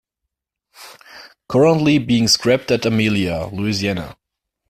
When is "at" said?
2.71-2.87